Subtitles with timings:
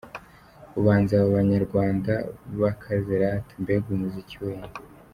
[0.79, 2.13] Ubanza aba banyarwanda
[2.61, 4.75] bakaze rata, mbega umuziki weeeee.